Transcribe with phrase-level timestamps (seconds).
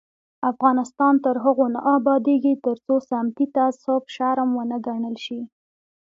[0.51, 5.39] افغانستان تر هغو نه ابادیږي، ترڅو سمتي تعصب شرم ونه ګڼل شي.